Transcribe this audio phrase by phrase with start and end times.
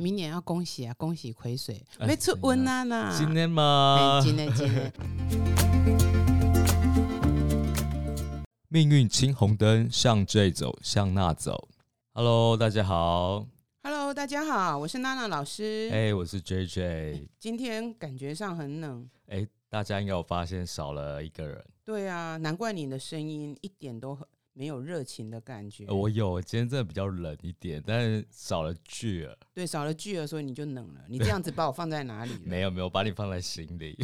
[0.00, 4.22] 明年要恭喜啊，恭喜葵水，哎没出温啊呐，今天吗哎？
[4.24, 4.90] 今年今年，
[8.68, 11.68] 命运青红灯，向这走，向那走。
[12.14, 13.46] Hello，大家好
[13.82, 15.90] ，Hello，大家好，我是娜娜老师。
[15.92, 17.26] 哎、我是 JJ。
[17.38, 21.62] 今天感觉上很冷，哎、大家应该有发现少了一个人。
[21.84, 25.84] 对啊，难怪你的声音一点都很没有热情的感觉。
[25.86, 29.36] 呃我有，今天真的比较冷一点，但是少了聚儿。
[29.54, 31.00] 对少了巨儿，所以你就冷了。
[31.08, 32.40] 你这样子把我放在哪里 了？
[32.44, 33.96] 没有没有，把你放在心里。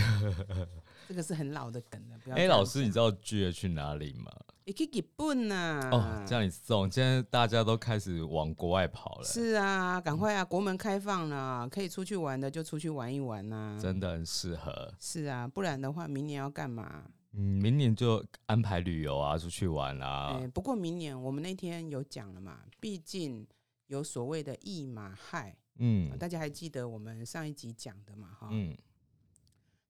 [1.09, 2.19] 这个是很老的梗了。
[2.25, 4.31] 不要哎、这样老师，你知道聚儿去哪里吗？
[4.65, 5.89] 也可以给笨呐。
[5.93, 14.93] 哦，叫你送，现在大家都开始往国外跑了，是啊，赶快啊，国门开放了，可以出去玩的就出去玩一玩呐、真的很适合。
[14.99, 17.05] 是啊，不然的话，明年要干嘛？
[17.37, 20.51] 嗯，明年就安排旅游啊，出去玩哎、啊。
[20.55, 23.47] 不过明年我们那天有讲了嘛，毕竟
[23.89, 28.35] 有所谓的驿马害，嗯大家还记得我们上一集讲的嘛？
[28.41, 28.77] 哈，嗯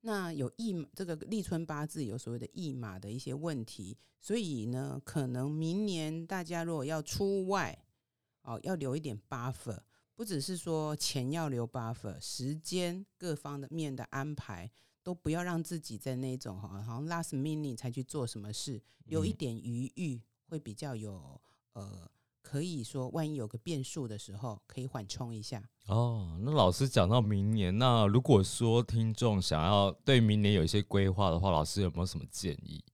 [0.00, 7.76] 那有驿这个立春八字有所谓的驿马的一些问题，所以呢，可能明年大家如果要出外，
[8.42, 9.80] 哦，要留一点 buffer，
[10.14, 14.70] 不只是说钱要留 buffer，时间各方的面的安排
[15.06, 21.40] 都不要让自己在那种哈，好像 last minute 才去做什么事，有一嗯点余裕，会比较有
[21.74, 22.10] 呃，
[22.42, 25.62] 可以说万一有个变数的时候，可以缓冲一下。
[25.86, 32.84] 哦，那老师讲到明年，那如果说听众想要对明年有一些规划的话，老师有没有什么建议？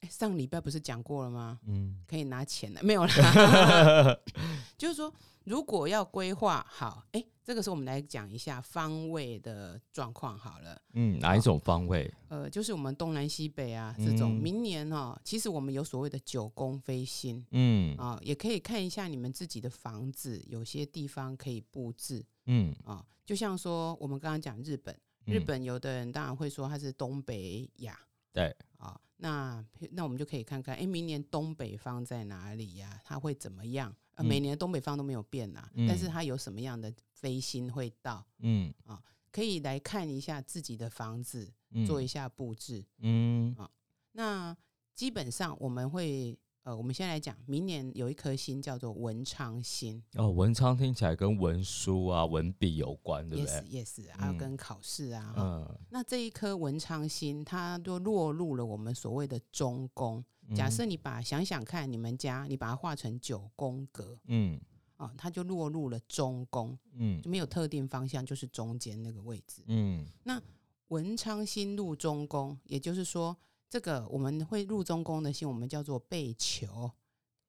[0.00, 1.60] 哎，上礼拜不是讲过了吗？
[1.68, 4.18] 嗯可以拿钱的，没有啦。
[4.76, 10.80] 就是说，如果要规划好，哎、这个时候我们来讲一下方位的状况好了。
[10.94, 12.10] 嗯，哪一种方位？
[12.28, 14.40] 呃，就是我们东南西北啊这种，嗯。
[14.40, 17.44] 明年哦，其实我们有所谓的九宫飞星。
[17.50, 17.94] 嗯。
[17.98, 22.24] 啊、也可以看一下你们自己的房子，有些地方可以布置。
[22.46, 27.98] 嗯，啊、就像说我们刚刚讲日本，日本有的人当然会说它是东北亚，
[28.32, 33.94] 对，啊、那那我们就可以看看，哎，明年东北方在哪里呀、它会怎么样？
[34.22, 38.24] 每年东北方都没有变呐、嗯但是它有什么样的飞星会到？
[38.38, 39.02] 嗯啊
[39.32, 42.84] 可以来看一下自己的房子，嗯做一下布置。
[42.98, 43.68] 嗯啊
[44.12, 44.56] 那
[44.94, 53.52] 基本上我们会，呃，我们先来讲，明年有一颗星叫做文昌星哦，文昌听起来跟文书啊、文笔有关，对不对
[53.84, 60.24] ？yes，还有嗯跟考试啊，嗯，那这一颗文昌星，它就落入了我们所谓的中宫。
[60.48, 60.54] 嗯。
[60.54, 64.60] 假设你把想想看，你们家你把它画成九宫格嗯。
[64.96, 67.20] 啊，它就落入了中宫，嗯。
[67.20, 69.62] 就没有特定方向，就是中间那个位置。
[69.66, 70.06] 嗯。
[70.22, 70.40] 那
[70.88, 73.36] 文昌星入中宫，也就是说，
[73.68, 76.92] 这个我们会入中宫的星，我们叫做被求，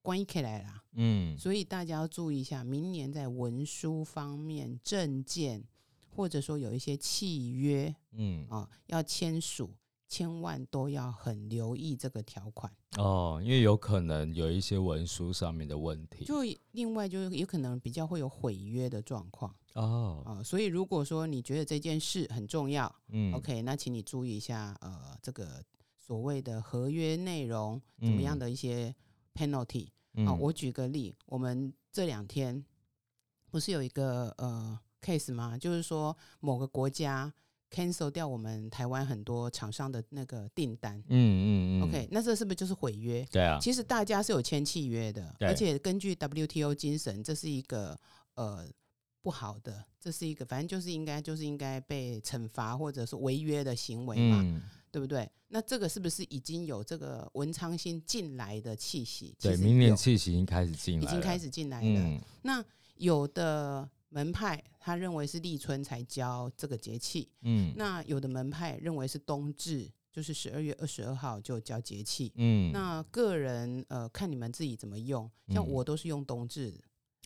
[0.02, 0.84] 关起来啦。
[0.94, 1.38] 嗯。
[1.38, 5.64] 所以大家要注意一下，明年在文书方面、证件
[6.10, 8.48] 或者说有一些契约嗯。
[8.50, 9.76] 啊，要签署，
[10.08, 12.74] 千万都要很留意这个条款。
[12.98, 16.26] 哦，因为有可能有一些文书上面的问题。
[16.26, 16.36] 就
[16.72, 23.34] 另外就是有可能比较会有毁约的状况哦，啊，所以如果说你觉得这件事很重要、嗯。
[23.34, 25.64] O k 那请你注意一下，呃，这个
[25.98, 28.96] 所谓的合约内容怎么样的一些
[29.34, 30.26] penalty 嗯。
[30.28, 30.34] 啊。
[30.34, 32.64] 我举个例，我们这两天
[33.52, 35.58] 不是有一个呃 case 吗？
[35.58, 37.34] 就是说某个国家
[37.72, 40.98] cancel 掉我们台湾很多厂商的那个订单。
[41.00, 41.48] 嗯嗯
[41.80, 43.26] 嗯 OK，那这是不是就是毁约？
[43.32, 47.98] 对啊，其实大家是有签契约的，而且根据 WTO 精神，这是一个
[48.36, 48.66] 呃
[49.22, 54.62] 不好的，这是一个反正就是应该就是应该被惩罚或者是违约的行为嘛，嗯，
[54.92, 55.30] 对不对？
[55.48, 59.36] 那这个是不是已经有这个文昌星进来的气息？
[59.40, 62.00] 对，明年气息已经开始进来了，已经开始进来了。
[62.02, 62.64] 嗯那
[62.98, 72.32] 有的门派他认为是立春才交这个节气，嗯那有的门派认为是冬至，就是十二月二十二号就交节气。
[72.36, 75.30] 嗯，那个人呃，看你们自己怎么用。
[75.50, 76.74] 像嗯我都是用冬至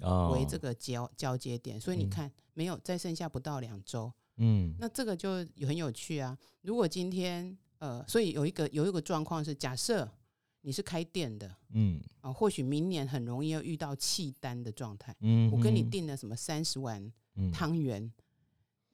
[0.01, 6.35] 哦为这个交交接点，所以你嗯看没有再剩下不到两周，嗯那这个就有很有趣啊。
[6.61, 10.09] 如果今天呃，所以有一个有一个状况是，假设
[10.61, 15.15] 你是开店的嗯啊、或许明年很容易要遇到弃单的状态。
[15.21, 18.11] 嗯，我跟你订了什么三十碗嗯汤圆。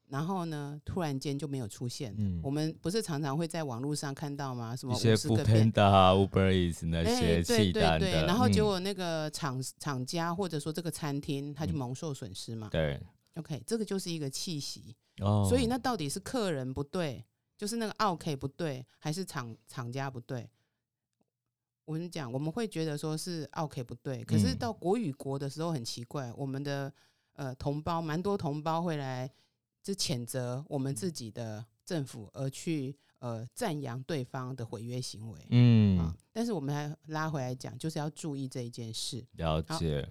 [0.08, 2.18] 然后呢，突然间就没有出现了。
[2.20, 4.76] 嗯我们不是常常会在网络上看到吗？
[4.76, 12.70] 什么一些五十 Food 个便 Panda、Uber Eats 那哎，些对契单对对，的，然后结嗯果那个厂厂家或者说这个餐厅，他就嗯蒙受损失嘛。
[12.70, 13.02] 对
[13.34, 14.96] OK，这个就是一个气息。
[15.22, 17.26] 哦，所以那到底是客人不对，
[17.58, 20.48] 就是那个 OK 不对，还是厂厂家不对？
[21.86, 26.92] 我跟你讲，我们会觉得说是 OK 不对，可是嗯到国与国的时候很奇怪，我们的
[27.34, 29.32] 呃同胞，蛮多同胞会来
[29.84, 35.48] 就谴责我们自己的政府，而去呃赞扬对方的毁约行为。
[35.52, 39.24] 嗯啊，，但是我们还拉回来讲，就是要注意这一件事。
[39.34, 40.08] 了解，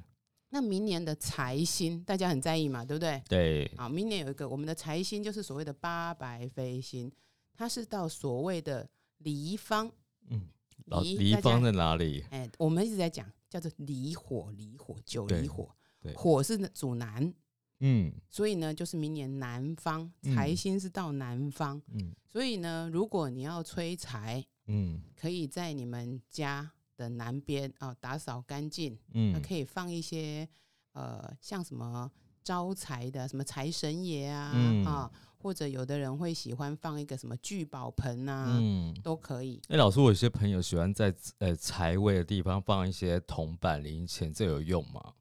[0.50, 3.21] 那明年的财星，大家很在意嘛，对不对？
[3.29, 7.11] 对，好，明年有一个我们的财星，就是所谓的八白飞星，
[7.53, 8.88] 它是到所谓的
[9.19, 9.91] 离方。
[10.29, 10.41] 嗯，
[10.86, 12.25] 老离方在哪里？
[12.31, 15.75] 哎，我们一直在讲叫做离火，离火，九离火，
[16.14, 17.32] 火是主南，
[17.81, 18.12] 嗯。
[18.31, 22.14] 所以呢，就是明年南方嗯财星是到南方，嗯。
[22.26, 25.00] 所以呢，如果你要催财，嗯。
[25.16, 30.48] 可以在你们家的南边啊、打扫干净，那嗯，可以放一些
[30.92, 32.10] 呃，像什么
[32.42, 35.10] 招财的，什么财神爷啊，嗯啊，
[35.44, 38.94] 或者有的人会喜欢放一个什么聚宝盆啊，嗯。
[39.02, 39.61] 都可以。
[39.69, 45.12] 哎、老师，我有些朋友喜欢在呃财位的地方放一些铜板零钱，这有用吗？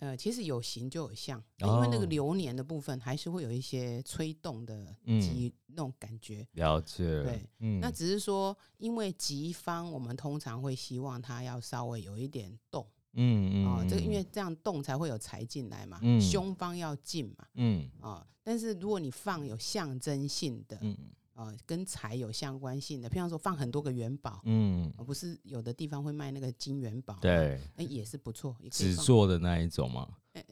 [0.00, 6.44] 呃，其实有形就有相，因为那个哦流年的部分还是会有一些催动的嗯吉、那种感觉。
[6.54, 20.96] 了解，对，嗯，那只是说，因为吉方，我们通常会希望它要稍微有一点动嗯嗯哦，这个因嗯为这样动才会有财进来嘛，嗯凶方要进嘛嗯啊、但是如果你放有象征性的，嗯
[21.34, 28.94] 呃，跟财有相关性的，譬方说放很多个元宝，嗯，而不是有的地方会卖那个金元宝，，对，那也是不错，纸。
[28.94, 30.08] 做的那一种吗？
[30.34, 30.44] 哎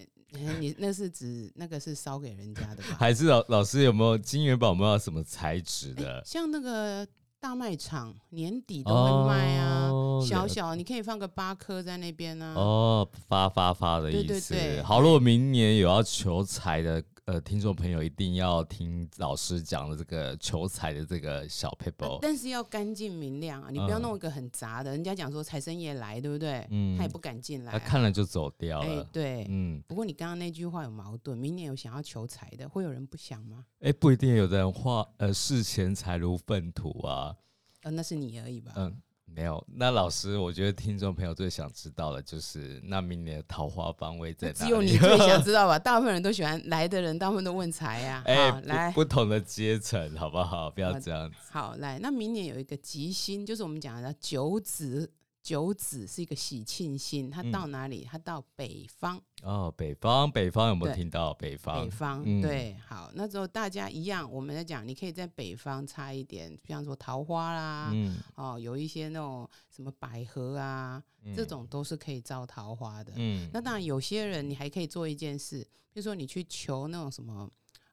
[0.58, 2.96] 你那是指那个是烧给人家的吧？
[2.98, 4.68] 还是老老师有没有金元宝？
[4.68, 6.22] 有没有什么材质哎的？
[6.24, 7.06] 像那个
[7.42, 12.54] 大卖场年底都会卖啊，哦小小你可以放个八颗在那边啊。
[12.54, 14.54] 哦，发发发的对对意思。
[14.54, 24.90] 对好，如果明年有要求财的呃听众朋友，一定要听老师讲的这个求财的这个小 p a p 啊 e 但是要干净明亮啊，你不要嗯弄一个很杂的。
[24.90, 26.66] 人家讲说财神爷来，对不对？
[26.70, 27.80] 嗯他也不敢进来、他啊。
[27.80, 29.04] 看了就走掉哎、了。
[29.12, 29.46] 对。
[29.48, 33.64] 嗯，不过你刚刚那句话有矛盾，明年有想要求财的，会有人不想吗？
[33.80, 37.36] 哎、不一定，有的人话呃视钱财如粪土啊。
[37.82, 38.72] 呃，那是你而已吧。
[38.74, 39.00] 嗯，
[39.34, 39.64] 没有。
[39.75, 44.58] 那老师，我觉得听众朋友最想知道的就是，那明年的桃花方位在哪里？
[44.58, 45.79] 只有你最想知 道吧？
[45.79, 50.70] 大部分人都喜欢来的人，大部分都问财呀、哎、好，来不，不同的阶层，好不好？
[50.70, 51.37] 不要好这样子。
[51.50, 55.11] 好来，那明年有一个吉星，就是我们讲的九子。
[55.42, 58.04] 九子是一个喜庆星，它嗯到哪里？
[58.04, 61.34] 它到北方，哦，北方，北方有没有听到？
[61.34, 71.02] 北方，北方、嗯对，好，那之后大家一样，我们在讲，你可以在北方插一点，比方说桃花啦，嗯，哦，有一些那种什么百合啊，
[71.34, 73.12] 这嗯，种都是可以招桃花的。
[73.16, 75.60] 嗯，那当然，有些人你还可以做一件事，
[75.92, 77.50] 比如说你去求那种什么，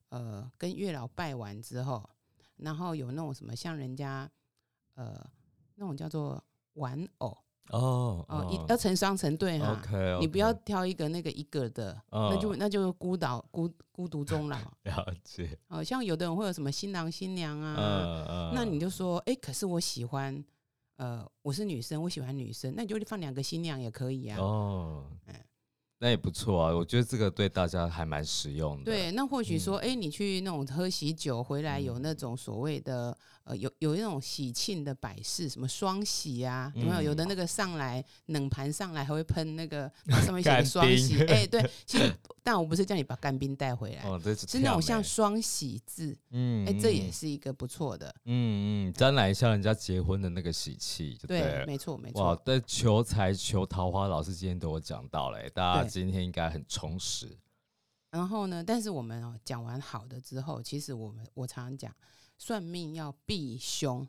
[0.10, 2.08] 呃，跟月老拜完之后，
[2.58, 4.30] 然后有那种什么像人家，
[4.94, 5.20] 呃，
[5.74, 6.44] 那种叫做
[6.74, 7.38] 玩偶
[7.72, 9.80] 哦哦，一要成双成对哈。
[9.80, 14.58] OK，你不要挑一个那个一个的，那就嗯那就孤岛孤孤独终老。
[14.86, 20.44] 了解，哦，像有的人会有什么新郎新娘啊，那你就说，哎、可是我喜欢，
[20.98, 24.40] 呃，我是女生，我喜欢女生，那你就放两个新娘也可以啊。
[24.40, 25.29] 哦哎，
[26.02, 28.86] 那也不错啊，我觉得这个对大家还蛮实用的。
[28.86, 37.02] 对，那或许嗯说，哎、你去那种喝喜酒回来，有嗯那种所谓的，呃，有有那种喜庆的摆饰，什么双喜啊，有没有？
[37.02, 42.14] 嗯有的那个上来冷盘上来还会喷那个， 把上面写的双喜，冰哎、对， 其实
[42.52, 57.38] 但我不是叫你把干冰带回来，哦，这是是那种像双喜字，嗯，哎、这也嗯是一个不错的，嗯嗯，沾染一下人家结婚的那个喜气，对，没错没哇，错，对，求财求桃花，老师今天都有讲到嘞，大家今天应该很充实。
[58.10, 61.96] 然后呢，但是我们哦讲完好的之后，其实我们我常常讲，
[62.40, 64.08] 算命要避凶。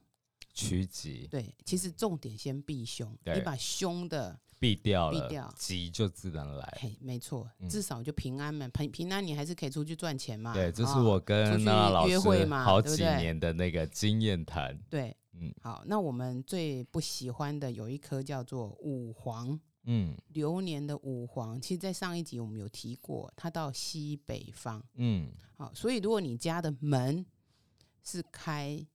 [0.54, 1.28] 趋吉。
[1.30, 6.78] 对，其实重点先避凶，你把凶的，避掉了，避掉急就自然来。
[6.80, 10.54] 嘿，没错，嗯至少就平安嘛，平平安你还是可以出去赚钱嘛。
[10.54, 14.78] 对，这是哦我跟出去娜娜老师好几年的那个经验谈。
[14.88, 15.16] 对。
[15.42, 24.84] 嗯好，那我们最不喜欢的有一颗叫做五黄，嗯流年的五黄，其实在上一集我们有提过，它到西北方。
[24.96, 27.24] 嗯好，所以如果你家的门
[28.04, 28.86] 是开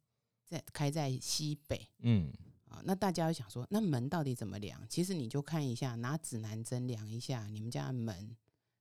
[0.45, 2.44] 在开在西北嗯啊，
[2.85, 4.79] 那大家会想说，那门到底怎么量？
[4.87, 8.35] 其实你就看一下，拿指南针量一下，你们家的门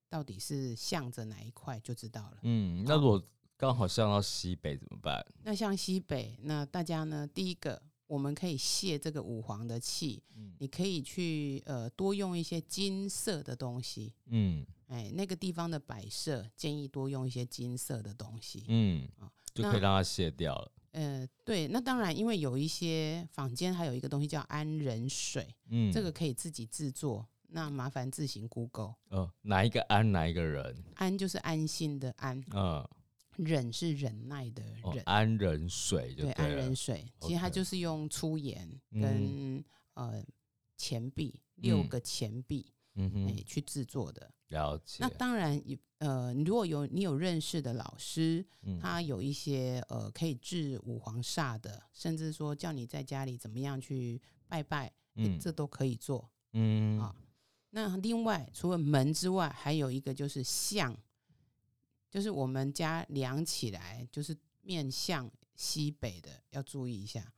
[0.08, 2.38] 到底是向着哪一块就知道了。
[2.42, 3.22] 嗯，那如果
[3.56, 5.24] 刚好向到西北怎么办？
[5.42, 14.12] 那向西北，那大家呢，第一个我们可以泄这个五黄的气，嗯你可以去呃多用一些金色的东西。
[14.26, 18.64] 嗯哎，那个地方的摆设建议多用一些金色的东西。
[18.68, 20.70] 嗯啊，就可以那让它卸掉了。
[20.94, 27.28] 呃，对，那当然，因为有一些坊间还有一个东西叫安人水，嗯，这个可以自己制作。
[27.48, 28.94] 那麻烦自行 Google。
[29.10, 30.84] 呃，哪一个安，哪一个人？
[30.94, 32.88] 安就是安心的安，嗯，
[33.36, 37.04] 忍是忍耐的哦忍，，安仁水就对，安忍水。
[37.20, 40.24] 其实它 OK 就是用粗盐跟、呃
[40.76, 44.30] 钱币六嗯个钱币嗯哎、哼，去制作的。
[44.48, 45.08] 了解那。
[45.10, 56.30] 当然也呃，如果有你有认识的老师，嗯他有一些呃可以治五黄煞的，甚至说叫你在家里怎么样去拜拜，诶嗯这都可以做。
[56.52, 57.14] 嗯啊
[57.70, 60.96] 那另外除了门之外，还有一个就是向，
[62.08, 67.32] 就是我们家量起来就是面向西北的，要注意一下。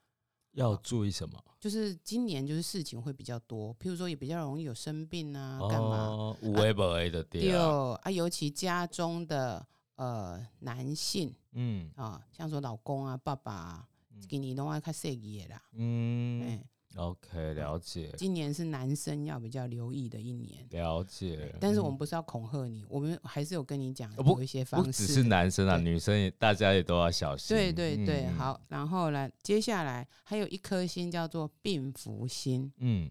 [0.56, 1.42] 要注意什么？
[1.60, 5.96] 就是今年就是事情会比较多，譬如说也比较容易有生病啊，干嘛？
[6.06, 13.88] 哦，无为不为的对对啊，啊，尤其家中的呃男性嗯啊，像说老公啊、爸爸啊，
[14.28, 15.60] 给你弄爱看设计啦。
[15.72, 16.64] 嗯哎、
[16.96, 18.12] ，OK，了解。
[18.16, 20.66] 今年是男生要比较留意的一年。
[20.70, 21.54] 了解。
[21.60, 25.06] 但是我嗯们不是要恐吓你，我们还是有跟你讲有一些方式。
[25.06, 27.56] 只是男生啊，女生也大家也都要小心。
[27.56, 33.10] 对对对，嗯，好，然后呢，接下来还有一颗星叫做病福星，嗯。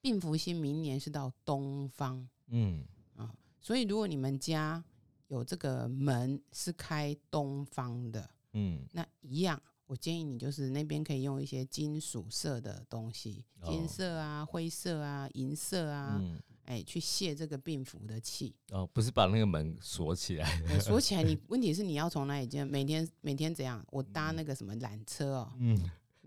[0.00, 2.84] 病福星明年是到东方，嗯。
[3.16, 4.82] 啊所以如果你们家
[5.28, 8.80] 有这个门是开东方的，嗯。
[8.92, 9.62] 那一样，
[9.92, 18.54] 我建议你就是那边可以用一些金属色的东西，金哦色啊、灰色啊、银色啊，嗯，哎、去泄这个病符的气。
[18.70, 20.46] 哦，不是把那个门锁起来。
[20.66, 22.66] 哎锁 起来你，问题是你要从哪里进？
[22.66, 23.84] 每天每天怎样？
[23.90, 25.52] 我搭那个什么缆车哦，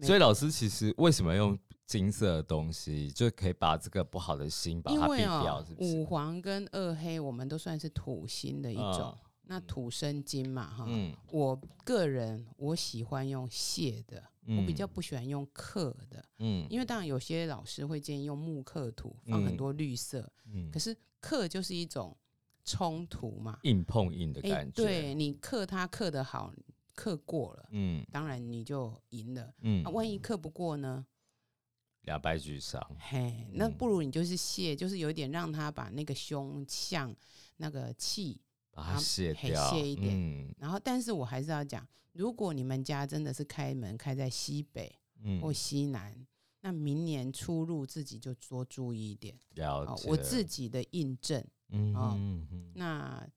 [0.03, 1.57] 所以老师其实为什么用
[1.88, 5.95] 金色的东西，就可以把这个不好的心把因它避为掉，哦是，不是？
[5.95, 10.85] 五黄跟二黑我们都算是土星的一种，嗯那土生金嘛哈。
[10.87, 22.15] 嗯，我个人我喜欢用泄的，我比嗯较不喜欢用克的，嗯因为当然有些老师会建议用木克土，放很嗯多绿色，嗯可是克就是一种
[22.63, 23.59] 冲突嘛。
[23.63, 24.83] 硬碰硬的哎、感觉。
[24.83, 26.53] 对，你克它克的好，
[26.93, 29.53] 克过了，嗯当然你就赢了。
[29.61, 31.05] 嗯啊，，万一克不过呢？
[32.01, 32.79] 两败俱伤。
[32.99, 37.15] 嘿，那嗯不如你就是泄，就是有一点让他把那个凶相
[37.57, 38.39] 那个气，
[38.75, 46.13] 把它卸嘿掉，卸一点嗯然后但是我还是要讲，如果你们家真的是开门开在西北嗯，或西南，
[46.60, 49.34] 那明年出入自己就多注意一点。
[49.34, 49.39] 哦
[49.86, 50.10] 了解。
[50.10, 53.27] 我自己的印证，嗯哦嗯嗯那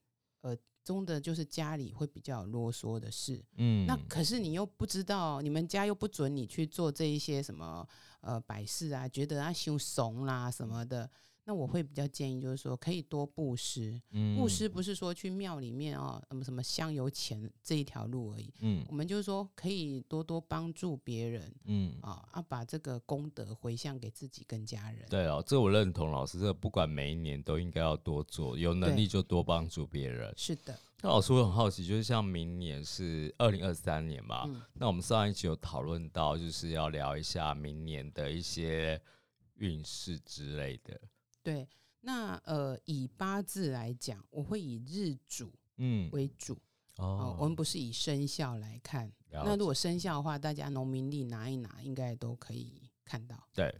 [0.40, 3.44] 呃中的就是家里会比较啰嗦的事。
[3.58, 7.86] 嗯，那可是你又不知道，你们家又不准你去做这一些什么
[8.22, 11.08] 呃摆事啊，觉得啊修怂啦什么的。
[11.48, 13.98] 那我会比较建议，就是说可以多布施。
[14.10, 18.52] 嗯布嗯施不是说去庙里面哦，什么什么香油钱这一条路而已。
[18.60, 25.08] 嗯我们就是说可以多多帮助别人嗯，啊，啊把这个功德回向给自己跟家人。
[25.08, 30.30] 对哦，这我认同老师，这不管每一年都应该要多做，有能力就多帮助别人。
[30.36, 39.00] 是的，那老师我很好奇，就是像明年是二零二三年嘛，嗯，那我们上一期有讨论到，就是要聊一下明年的一些
[39.54, 41.00] 运势之类的。
[41.42, 41.68] 对。
[42.00, 46.54] 那呃，以八字来讲，我会以日主嗯，为主
[46.96, 49.12] 哦哦，我们不是以生肖来看。
[49.30, 53.36] 那如果生肖的话，大家农民历拿一拿，应该都可以看到。
[53.52, 53.74] 对，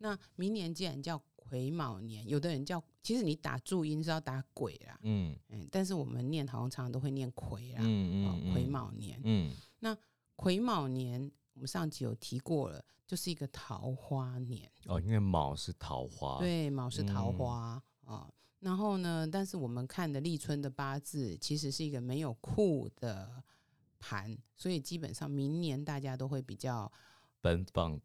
[0.00, 9.20] 那明年既然叫癸卯年，有的人叫，其实你打注音是要打鬼啦，嗯嗯，但是我们念好像常常都会念癸啦，嗯嗯，哦癸，卯年。
[9.22, 9.96] 嗯那
[10.34, 14.70] 癸卯年，我们上集有提过了，就是一个桃花年。
[14.86, 23.42] 哦，因为卯是桃花，，对，卯是桃嗯花啊、哦然后呢，但是我们看的立春的八字其实是一个没有库的
[24.00, 26.90] 盘，所以基本上明年大家都会比较
[27.42, 28.00] 奔放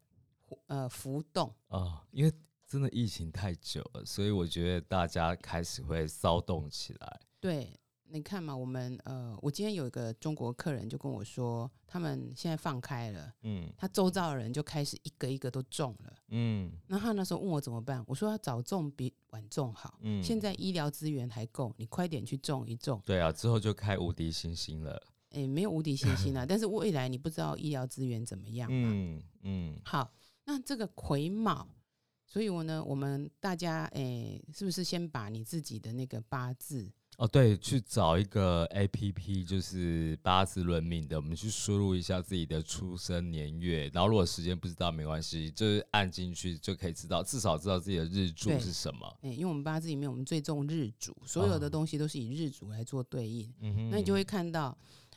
[0.66, 1.50] 呃浮动。
[1.68, 2.32] 啊，因为
[2.66, 7.20] 真的疫情太久了，所以我觉得大家开始会骚动起来。
[7.40, 7.80] 对，
[8.12, 16.12] 你看嘛，我们呃，我今天有一个中国客人就跟我说，他们现在放开了，嗯他周遭的人就开始一个一个都中了。
[16.28, 19.98] 嗯那他那时候问我怎么办，我说要早中比晚中好。
[20.02, 23.00] 嗯，现在医疗资源还够，你快点去中一中。
[23.04, 25.00] 对啊，之后就开无敌星星了。
[25.30, 28.88] 诶，没有无敌星星啊， 但是未来你不知道医疗资源怎么样嘛。
[28.92, 30.12] 嗯嗯好，
[30.44, 31.68] 那这个癸卯，
[32.26, 36.90] 所以我呢，我们大家诶，是不是先把你自己的那个八字
[37.20, 49.18] 哦，对，去找一个 A P P，就是八字论命的，我们去输入一下自己的出生年月，然后如果时间不知道没关系，就是按进去就可以知道，至少知道自己的日柱是什么。
[49.20, 54.74] 诶，因为我们八字里面我们最重日主，所有的啊东西都是以日主来做对应，嗯哼那你就会看到，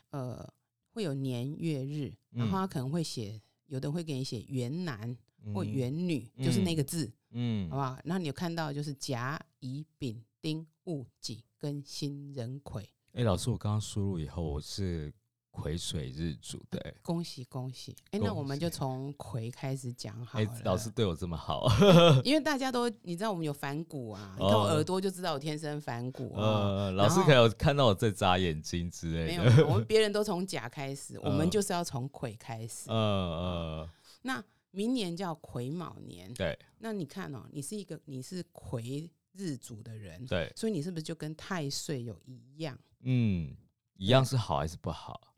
[0.09, 0.45] 呃，
[0.89, 5.17] 会有年月日，然后嗯他可能会写，有的会给你写元男
[5.53, 7.09] 或嗯元女，就是那嗯个字。
[7.35, 7.97] 嗯好不好？
[8.03, 15.13] 然后你有看到就是甲乙丙丁戊己庚辛壬癸，哎、老师，我刚刚输入以后，我是
[15.49, 16.93] 癸水日主的、欸。
[17.01, 17.95] 恭喜恭喜！
[18.11, 20.61] 哎，那我们就从癸开始讲好哎、了。
[20.65, 21.65] 老师对我这么好，
[22.25, 26.43] 因为大家都你知道我们有反骨啊，你看我哦耳朵就知道我天生反骨啊。
[26.43, 29.43] 呃，老师可能有看到我在眨眼睛之没类的。
[29.45, 32.89] 有没有，我们别人都从甲开始，我们嗯就是要从癸开始。
[32.89, 33.89] 嗯嗯，
[34.23, 42.77] 那明年叫癸卯年，对那你看哦，你是一个你是癸日主的人，对，所以你是不是就跟太岁有一样？
[43.01, 43.55] 嗯，
[43.97, 45.35] 一样是好还是不好？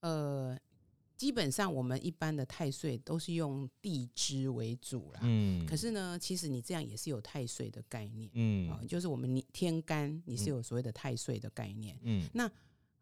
[0.00, 0.58] 呃，
[1.16, 5.20] 基本上我们一般的太岁都是用地支为主啦。
[5.22, 11.98] 嗯，可是呢，其实你这样也是有太岁的概念嗯啊、就是我们你天干你是有所谓的太岁的概念。
[12.02, 12.50] 嗯那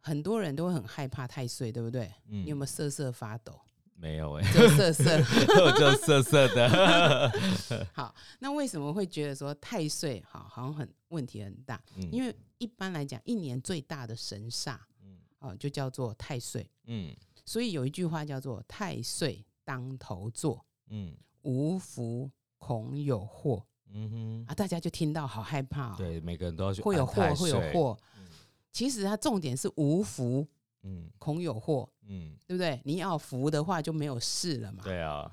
[0.00, 2.06] 很多人都会很害怕太岁，对不对？
[2.28, 3.60] 嗯，你有没有瑟瑟发抖？
[3.98, 5.16] 没有哎、就色色。
[5.64, 7.32] 我 就色色的。
[7.94, 11.80] 好，那为什么会觉得说太岁好好像很问题很大？
[11.96, 16.68] 嗯因为一般来讲，一年最大的神煞嗯哦、就叫做太岁。
[16.84, 27.60] 嗯所以有一句话叫做“太岁当头坐，嗯无福恐有祸嗯”哼，啊，大家就听到好害怕哦，对，每个人都要去会有祸，会有。
[27.72, 28.26] 祸嗯。
[28.72, 30.46] 其实它重点是无福
[30.86, 32.80] 嗯恐有祸，嗯，对不对？
[32.84, 34.84] 你要有福的话就没有事了嘛。
[34.84, 35.30] 对啊，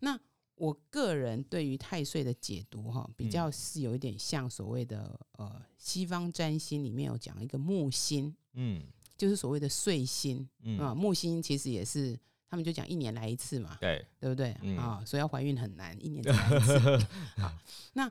[0.00, 0.18] 那
[0.56, 8.82] 我个人对于太岁的解读哈，比嗯较是有一点像所谓的呃西方占星里面有讲一个木星，嗯
[9.16, 10.92] 就是所谓的岁星嗯啊。
[10.94, 15.02] 木星其实也是他们就讲一年来一次嘛，对，对不对嗯啊？
[15.06, 17.06] 所以要怀孕很难，一年才来一次。
[17.40, 17.52] 好，
[17.92, 18.10] 那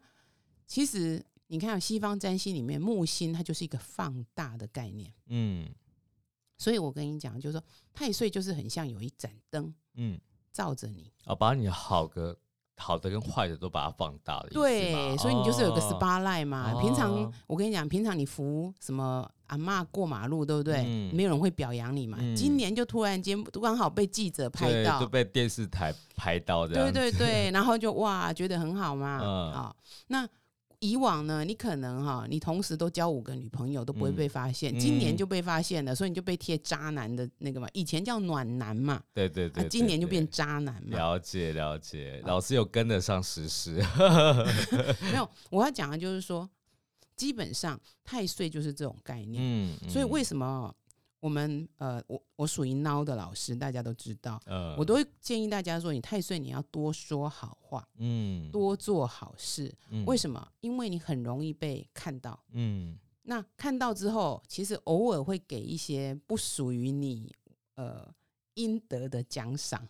[0.65, 5.67] 其实你看西方占星里面木星它就是一个放大的概念，嗯
[6.57, 10.19] 所以我跟你讲，就是说太岁就是很像有一盏灯嗯，
[10.51, 11.11] 照着你。
[11.25, 12.35] 哦，把你好的
[12.77, 16.79] 好的跟坏的都把它放大了，对，所以你就是有个哦 SPA line 嘛。
[16.81, 20.83] 平常哦我跟你讲，平常你扶什么阿嬷过马路，对不对？
[20.85, 22.17] 嗯没有人会表扬你嘛。
[22.21, 27.11] 嗯今年就突然间刚好被记者拍到就，被电视台拍到这样对。
[27.11, 29.19] 对对， 然后就哇，觉得很好嘛。
[29.23, 29.75] 嗯啊、
[30.07, 30.27] 那
[30.79, 37.67] 以往呢，你可能哈，你同时都交五个女朋友都不会嗯被发现，嗯今年就被发现了，所以你就被贴渣男的那个嘛。
[37.73, 40.95] 以前叫暖男嘛，啊，对对对，今年就变渣男嘛。
[40.97, 43.83] 了解了解，老师有跟得上时事。
[45.01, 46.47] 没有，我要讲的就是说，
[47.15, 49.41] 基本上太岁就是这种概念。
[49.43, 50.75] 嗯，所以为嗯什么
[51.19, 59.73] 我们呃，我我属于孬的老师，大家都知道，呃我都会建议大家说，你太岁你要多说好话，嗯多做好事。
[59.89, 60.47] 嗯为什么？
[60.61, 62.39] 因为你很容易被看到。
[62.51, 67.35] 嗯那看到之后，其实偶尔会给一些不属于你
[67.75, 68.07] 呃
[68.53, 69.85] 应得的奖赏，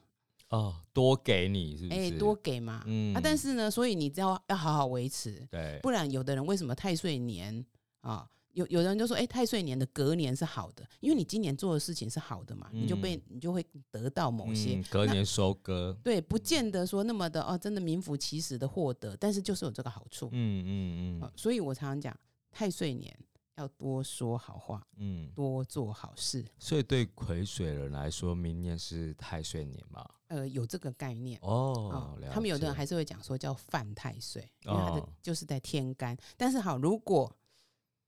[0.49, 2.17] 哦多给你是不是哎、是？
[2.17, 2.83] 多给嘛。
[2.87, 7.63] 嗯啊，但是呢，所以你只要要好好维持，对不然有的人为什么太岁年
[8.01, 8.27] 啊？
[8.53, 14.75] 有有人就说，哎、太岁年的隔年是好的，因为你今年做的事情是好的嘛，你就被你就会得到某些。
[14.75, 15.95] 嗯隔年收割。
[16.03, 20.29] 对，不见得说那么的哦，真的名副其实的获得，但是就是有这个好处。
[20.31, 22.17] 嗯嗯嗯啊所以我常常讲，
[22.49, 23.15] 太岁年
[23.57, 26.45] 要多说好话，嗯，多做好事。
[26.57, 30.07] 所以对癸水人来说，明年是太岁年嘛？
[30.27, 31.39] 呃，有这个概念。
[31.41, 36.17] 哦，了他们有的人还是会讲说叫犯太岁，因为他的哦就是在天干。
[36.35, 37.33] 但是好，如果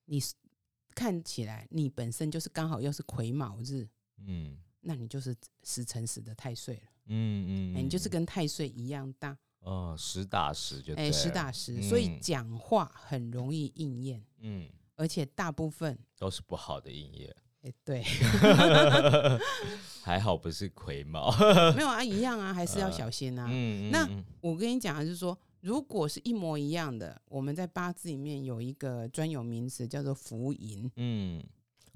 [0.10, 0.34] 你是
[0.96, 3.88] 看起来你本身就是刚好又是癸卯日，
[4.26, 18.04] 嗯那你就是十乘十的太岁了，嗯你就是嗯跟太岁一样大，哦实打实就哎、对实打实，所以嗯讲话很容易应验，嗯而且大部分，都是不好的应验，哎、对
[20.04, 21.32] 还好不是癸卯。
[21.76, 23.48] 没有啊，一样啊，还是要小心啊。
[23.52, 31.44] 嗯，那嗯我跟你讲就是说，如果是一模一样的，我们在八字里面有一个专有名词叫做福吟，嗯，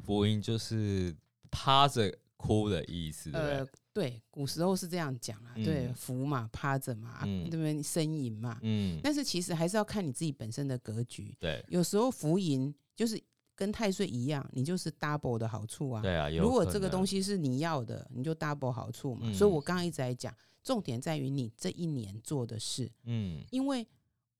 [0.04, 1.15] 福音就是
[1.49, 7.82] 趴着哭的意思，对不呃对？，对，古时候是这样讲啊，对，嗯伏嘛，趴着嘛，嗯对不对？
[7.82, 11.36] 呻吟嘛，嗯，但是其实还是要看你自己本身的格局。
[11.39, 13.21] 对有时候浮吟就是
[13.56, 16.02] 跟太岁一样，你就是 double 的好处啊。
[16.02, 19.21] 对啊，如果这个东西，西是你要的，你就 double 好处嘛。
[19.23, 23.86] 嗯所以我刚刚一直在讲，重点在于你这一年做的事，嗯，因为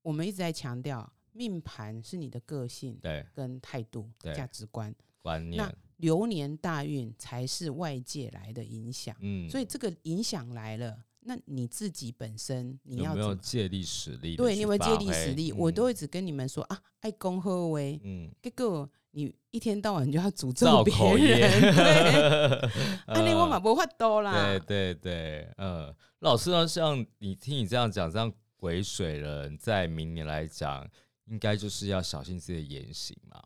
[0.02, 9.14] 我们一直在强调，命盘是你的个性对，跟态度、对价值观，观念，流年大运才是外界来的影响。
[9.20, 13.34] 嗯，所以这个影响来了，那你自己本身你有没有要？
[13.36, 14.36] 借力使力？
[14.36, 15.52] 对，你有没有借力使力？
[15.52, 21.60] 我都会，会只跟你们说啊，爱恭贺威，嗯，结果你一天到晚就要诅咒造别人，
[23.14, 24.32] 对，我嘛嗯不法多啦。
[24.32, 30.86] 对对对，嗯，老师呢，像你听你这样讲，这样鬼水人在明年来讲，
[31.26, 33.42] 应该就是要小心自己的言行嘛。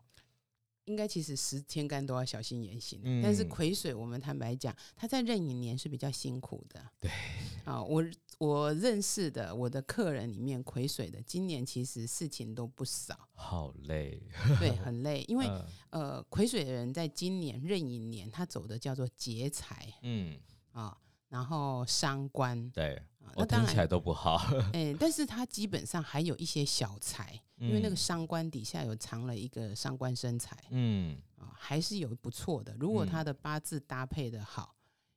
[0.88, 3.48] 应该其实十天干都要小心言行，但是嗯。
[3.51, 6.81] 癸水，我们坦白讲，他在壬寅年是比较辛苦的。
[6.98, 7.11] 对，
[7.64, 8.03] 啊，我
[8.38, 14.20] 我认识的我的客人里面癸水的，今年其实事情都不少，好累，
[14.59, 15.64] 对，很累，因为嗯。
[15.90, 20.38] 呃，癸水的人在今年壬寅年，他走的叫做劫财嗯，
[20.72, 20.96] 啊，
[21.29, 24.37] 然后伤官对啊，那当然，听起来都不好，
[24.72, 27.97] 哎、但是他基本上还有一些小财，因为那个嗯。
[27.97, 31.16] 伤官底下有藏了一个伤官身材嗯。
[31.37, 32.75] 啊，还是有不错的。
[32.79, 33.07] 如果嗯。
[33.07, 34.75] 他的八字搭配的好，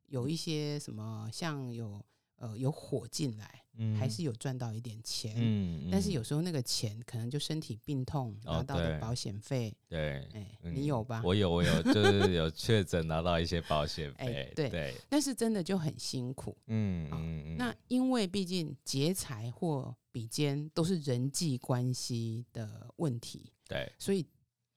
[0.08, 2.04] 有一些什么像有
[2.42, 5.34] 呃有火进来，嗯，还是有赚到一点钱。
[5.38, 10.18] 嗯，但是嗯有时候那个钱可能就身体病痛哦拿到的保险费，对。
[10.34, 11.22] 哎、嗯你有吧？
[11.24, 16.58] 我有，我有，就是有确诊拿到一些保险 哎费，对对，但是真的就很辛苦。
[16.68, 24.26] 嗯嗯嗯，那因为毕竟劫财或比肩都是人际关系的问题，对，所以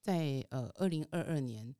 [0.02, 1.74] 在呃二零二二年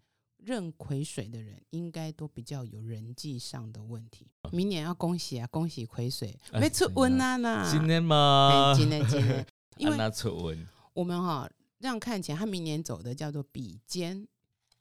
[0.45, 4.31] 壬癸水的人应该都比较有人际上的问题。
[4.53, 8.75] 明年要恭喜啊，恭喜癸水，哎没出温啊啦，今天吗哎？
[8.75, 9.47] 今天今年，
[9.79, 14.27] 因为那出温，我们哈、这样看起来，他明年走的叫做比肩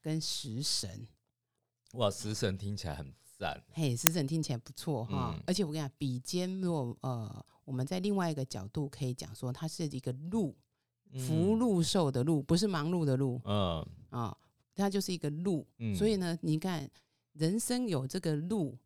[0.01, 1.07] 跟食神。
[1.93, 10.55] 哇，食神听起来很赞，嘿，食神听起来不错哈，嗯而且我跟你讲，比肩如果呃，我们在另外一个角度可以讲说，它是一个禄，
[11.17, 14.35] 福禄寿的禄，不是忙碌的禄嗯，啊，
[14.75, 15.65] 它就是一个路。
[15.79, 16.89] 嗯，所以呢，你看
[17.33, 18.77] 人生有这个路，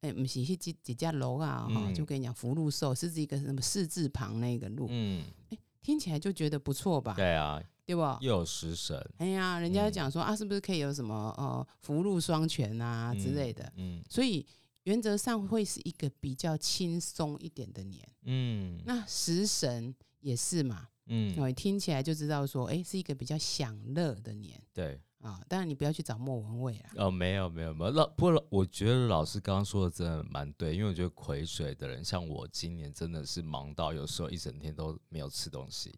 [0.00, 7.14] 哎、不是去几几家楼啊哈，嗯就跟你讲福禄寿是一个什么四字旁那个路，嗯，哎听起来就觉得不错吧？
[7.14, 8.02] 对啊，对不？
[8.20, 14.46] 又有食神哎呀，人家嗯讲说、啊，是不是可以有什么呃福禄双全啊之类的？，嗯所以
[14.84, 18.02] 原则上会是一个比较轻松一点的年。
[18.22, 25.40] 嗯那食神也是嘛，嗯，哦，听起来就知道说，哎，是一个比较享乐的年对，啊。
[25.48, 35.94] 当然你不要去找莫文蔚啦，哦，没有没有没有，老不过我觉得老师刚刚说的真的蛮对，因为我觉得癸水的人，像我今年真的是忙到有时候一整天都没有吃东西，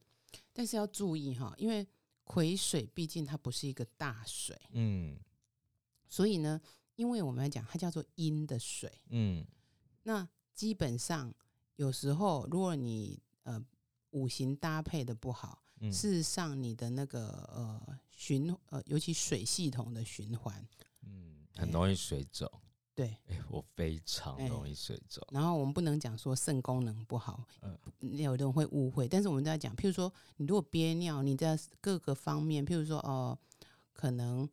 [0.53, 1.87] 但是要注意哈，因为
[2.25, 5.17] 癸水毕竟它不是一个大水，嗯。
[6.09, 6.61] 所以呢，
[6.95, 9.45] 因为我们来讲它叫做阴的水，嗯。
[10.05, 11.35] 那基本上
[11.75, 13.61] 有时候如果你呃
[14.11, 20.67] 五行搭配的不好，嗯，事实上你的那个呃循呃，尤其水系统的循环，
[21.03, 22.51] 嗯，很容易水肿，
[22.95, 23.17] 对。
[23.29, 27.79] 哎，我非常哎容易水肿，然后我们不能讲说肾功能不好，嗯
[28.19, 29.07] 有人会误会。
[29.09, 33.39] 但是我们在讲，譬如说，你如果憋尿，你在各个方面，譬如说，哦、
[33.93, 34.49] 可能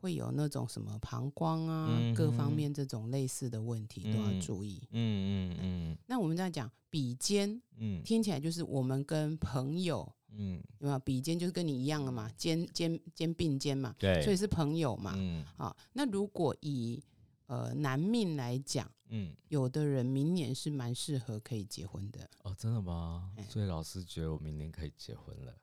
[0.00, 4.82] 会有那种什么膀胱啊，嗯各方面这种类似的问题都要嗯注意。
[4.90, 15.14] 嗯嗯嗯那我们在讲比肩，嗯听起来就是我们跟朋友嗯，有没有比肩，就是跟你一样的嘛，肩肩肩并肩嘛，对，所以是朋友嘛。
[15.16, 17.02] 嗯好，那如果以
[17.46, 22.28] 呃男命来讲，嗯，有的人明年是蛮适合可以结婚的。
[22.42, 23.46] 哦，真的吗哎？
[23.48, 25.56] 所以老师觉得我明年可以结婚了，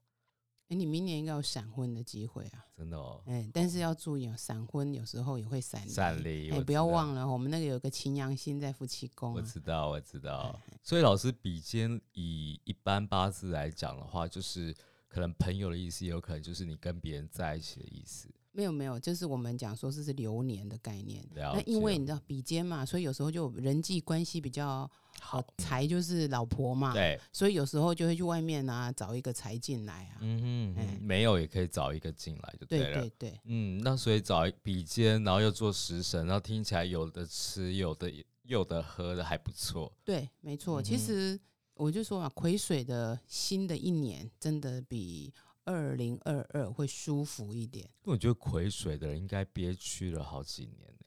[0.68, 2.66] 哎、你明年应该有闪婚的机会啊。
[2.76, 5.90] 真的哦，哎、但是要注意哦，闪婚有时候也会闪离。
[5.90, 9.36] 善利，哎、我不要忘了，我们那个有个擎羊星在夫妻宫、啊。
[9.36, 10.60] 我知道，我知道。
[10.68, 14.76] 哎所以老师比肩以一般八字来讲的话，就是
[15.08, 18.30] 可能朋友的意思，也有可能就是你跟别人在一起的意思。
[18.52, 21.28] 没有没有，就是我们讲说这是流年的概念。
[21.34, 24.90] 那因为你知道比肩嘛，所以有时候就人际关系比较
[25.22, 30.18] 好呃，财就是老婆嘛，对，所以有时候就会去外面啊找一个财进来啊。
[30.22, 33.02] 嗯哼哎哼，没有也可以找一个进来就对了。
[33.02, 38.12] 对对，嗯，那所以找一比肩，然后又做食神，然后听起来有的吃，有的
[38.44, 39.92] 有的喝的还不错。
[40.04, 40.82] 对，没错。
[40.82, 41.40] 其实
[41.74, 47.90] 我就说嘛，癸水的新的一年真的比二零二二会舒服一点。
[48.04, 51.06] 我觉得癸水的人应该憋屈了好几年呢、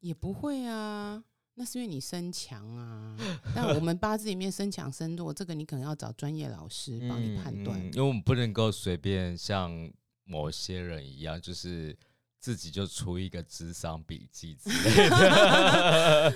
[0.00, 1.22] 也不会啊，
[1.58, 3.16] 那是因为你身强啊。
[3.54, 7.80] 但我们八字里面身强身弱，这个你可能要找专业老师帮你判断。
[7.80, 9.90] 嗯因为我们不能够随便像
[10.24, 11.96] 某些人一样，就是
[12.38, 16.34] 自己就出一个智商笔记之类的。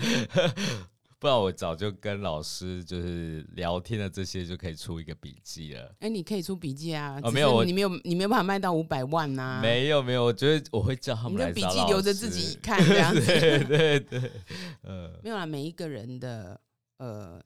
[1.20, 5.94] 不然我早就跟老师就是聊天的这些就可以出一个笔记了。
[6.00, 13.20] 哎、你可以出笔记啊，哦没有你没有，你没有办法卖到五百万呐、没有没有，我觉得我会叫他你的笔记留着自己看这样子。
[13.26, 14.32] 对 对对，
[14.80, 16.58] 呃，没有啦，每一个人的
[16.96, 17.38] 呃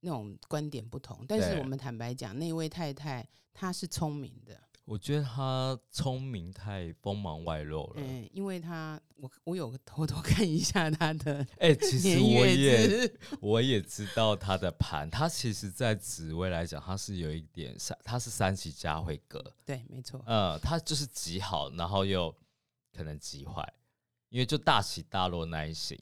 [0.00, 4.56] 那种观点不同，但是我们坦白讲，那位太太她是聪明的，
[4.92, 7.94] 我觉得他聪明太锋芒外露了。
[7.96, 22.34] 嗯，因为他我我有偷偷 看一下他的哎、其实我也， 我也知道他的盘，他其实在紫薇来讲，他是有一点三，他是三喜加会格，对，没错，呃，他就是极好，然后又
[22.92, 23.66] 可能极坏，
[24.28, 25.98] 因为就大起大落那一型。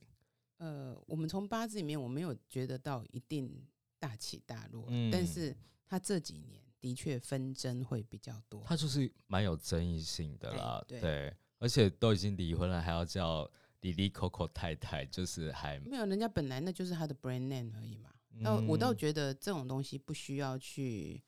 [0.59, 3.65] 呃，我们从八字里面我没有觉得到一定
[4.01, 8.63] 大起大落，嗯但是他这几年的确纷争会比较多。
[8.67, 13.49] 他就是蛮有争议性的啦，哎对对，而且都已经离婚了，还要叫
[13.83, 18.11] 莉莉 Coco 太太，就是还没有，人家本来那就是他的 brand name 而已嘛。
[18.31, 21.23] 那、我倒嗯觉得这种东西不需要去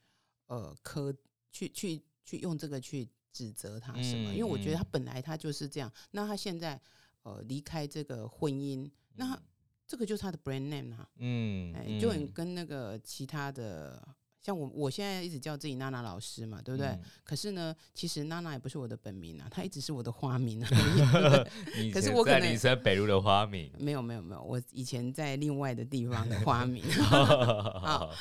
[0.46, 1.14] 呃苛
[1.50, 5.92] 去去去用这个去指责他什么，因为我觉得他嗯本来他就是这样。
[6.12, 6.80] 那他现在
[7.22, 9.42] 呃离开这个婚姻，那他
[9.86, 14.16] 这个就是他的 brand name 啊，嗯，哎、就很嗯跟那个其他的。
[14.42, 16.88] 像我，我现在一直叫自己娜娜老师嘛，对不对？
[16.88, 17.00] 嗯。
[17.22, 20.60] 可是呢，其实娜娜也不是我的本名啊，她一直是我的花名
[21.94, 26.82] 可是我可能林森北路的花名，没有没有没有，我以前在另外的地方的花名。
[27.00, 28.12] 好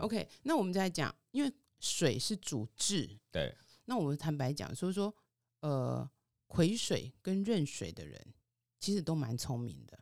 [0.00, 3.52] ，OK，那我们再讲，因为水是主智，对，
[3.86, 5.12] 那我们坦白讲，所以说，
[5.60, 6.08] 呃，
[6.46, 8.24] 癸水跟壬水的人
[8.78, 9.98] 其实都蛮聪明的，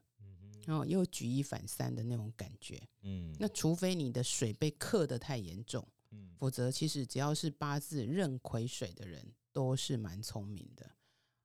[0.67, 2.81] 然后又举一反三的那种感觉。
[3.03, 6.35] 嗯，那除非你的水被克得太严重，嗯。
[6.39, 10.91] 否则其实只要是八字壬癸水的人，都是蛮聪明的，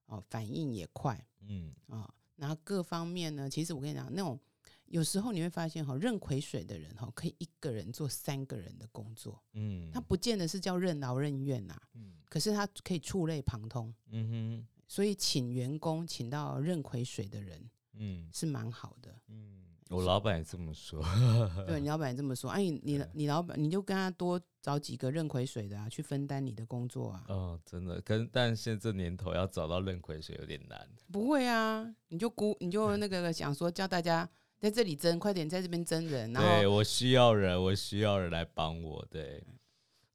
[0.05, 1.73] 哦，反应也快嗯。
[1.87, 4.39] 啊、然后各方面呢，其实我跟你讲，那种
[4.85, 12.15] 有时候你会发现哈，壬癸水的人哈，可以一个人做三个人的工作，嗯，他不见得是叫任劳任怨呐、嗯。
[12.29, 18.29] 可是他可以触类旁通，嗯所以请员工请到壬癸水的人哼嗯。
[18.33, 19.15] 是蛮好的。
[19.27, 21.03] 嗯，我老板也这么说，
[21.67, 27.25] 对，你老板也这么说，哎，你你你老板你就跟他多找几个认癸水的啊，去分担你的工作啊。
[27.27, 39.43] 哦，真的，跟但现在这年头要找到认癸水有点难，不会啊，你就估你就那个想说叫大家在这里争，快点在这边争人，然后对我需要人，我需要人来帮我，对，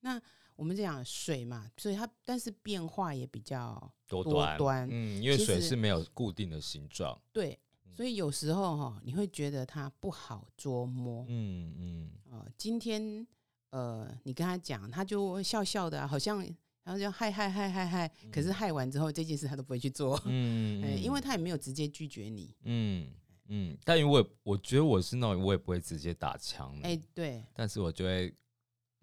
[0.00, 0.20] 那
[0.54, 7.58] 我们讲水嘛，所以它但是变化也比较多多端，嗯，因为水是没有固定的形状，对，
[7.96, 11.24] 所以有时候哈，你会觉得他不好捉摸。
[11.28, 13.26] 嗯嗯呃，今天
[13.70, 16.40] 呃，你跟他讲，他就会笑笑的啊、好像
[16.82, 22.54] 然后就嗨嗨嗨嗨嗨，可是嗨完之后这件事他都不会去做，嗯哎因为他也没有直接拒绝你。
[22.64, 23.08] 嗯
[23.48, 28.34] 嗯，但因为我觉得我是那种我也不会直接打枪的，哎、对，但是我就会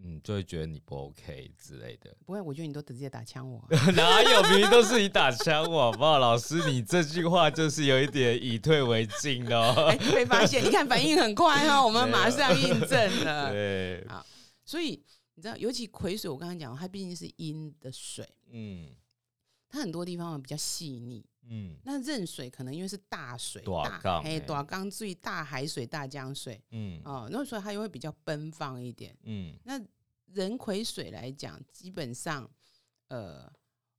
[0.03, 2.15] 嗯就会觉得你不 OK 之类的。
[2.25, 6.19] 不会，我觉得你都直接打枪我啊、 哪有明明都是你打枪我，好不好？
[6.19, 9.73] 老师，你这句话就是有一点以退为进哦。
[9.89, 13.49] 哎，被发现，你看反应很快哈、我们马上印证了。
[13.53, 14.25] 对，好
[14.65, 15.03] 所以
[15.35, 18.89] 你知道，尤其癸水，我刚刚讲，它毕竟是阴的水，嗯
[19.69, 21.25] 它很多地方比较细腻。
[21.43, 29.17] 嗯那壬水可能因为是大水、大大哎，大缸最大海水、大江水嗯哦，那所以它又会比较奔放一点。
[29.23, 29.80] 嗯那
[30.34, 32.49] 壬癸水来讲，基本上，
[33.10, 33.51] 呃，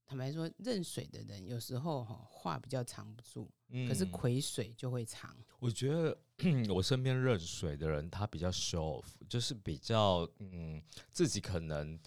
[0.06, 5.36] 坦白说，壬水的人有时候哈、话比较藏不住，嗯可是癸水就会藏。
[5.58, 6.16] 我觉得
[6.74, 11.98] 我身边任水的人，他比较 show off，就是比较嗯，自己可能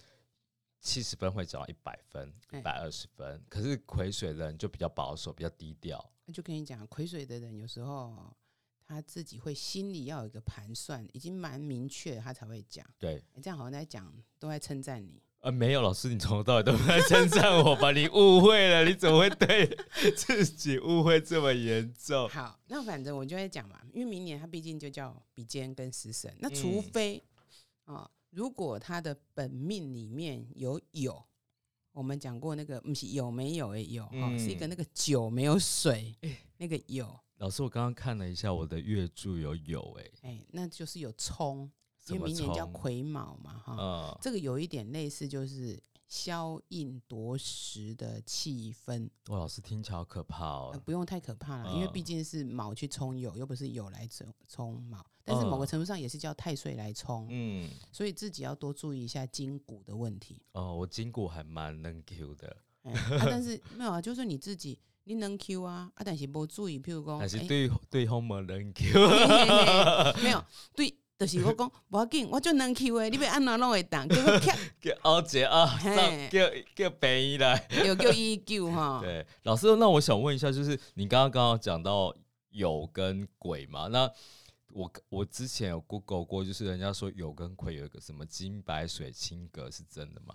[0.86, 5.98] 七十分会讲到一百分、哎一百二十分，可是癸水的人就比较保守，比较低调。
[6.32, 8.32] 就跟你讲，癸水的人有时候
[8.86, 12.86] 他自己会心里要有一个盘算，已经蛮明确，他才会讲。
[13.00, 15.20] 对，哎这样好像在讲，都在称赞你。
[15.40, 17.90] 呃，没有，老师，你从头到尾都在称赞我吧？
[17.90, 19.66] 你误会了，你怎么会对
[20.16, 22.28] 自己误会这么严重？
[22.28, 27.22] 好，那反正我就会讲嘛，因为明年他毕竟就叫比肩跟食神，那除嗯非
[27.84, 31.22] 啊、如果他的本命里面有酉，
[31.92, 36.14] 我们讲过那个不是有没有诶有哈、是一个嗯那个酒没有水，
[36.58, 37.08] 那个酉，
[37.38, 41.70] 老师，我刚刚看了一下我的月柱有有哎、哎，那就是有冲，
[42.08, 50.82] 因为明年叫冲癸卯嘛哈，嗯，这个有一点类似就是消印夺食的气氛，哇，老师听起来好可怕呃哦。
[50.84, 51.92] 不用太可怕了，因为嗯。
[51.92, 60.40] 毕竟是卯去冲酉，又不是酉来冲冲卯，但是某个嗯程度上也是叫太岁来冲，嗯，所以自己要多注意一下筋骨的问题。
[60.52, 68.92] 哦，我筋骨还蛮能 Q 的，哎啊，但是没有啊，就是你自己你能 Q 啊，啊，但是不注意，譬如讲，哎还是对对后门能 Q。
[70.22, 70.42] 没有
[70.74, 70.96] 对。
[71.18, 74.16] 就是我讲，无要紧，我就能 Q 的，你要安怎拢会当， 叫
[74.78, 75.66] 叫敖姐啊，
[76.30, 76.40] 叫
[76.74, 77.66] 叫便宜来。
[77.86, 79.00] 又叫伊救哈。
[79.02, 82.14] 对，老师，那我想问一下，就是你刚刚刚刚讲到
[82.50, 83.86] 有跟鬼嘛？
[83.88, 84.12] 那
[84.76, 90.34] 我我之前有 Google 过，就是人家说有跟葵有一个什么金白水清格，是真的吗？